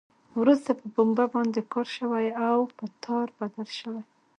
[0.41, 4.01] وروسته په پنبه باندې کار شوی او په تار بدل شوی.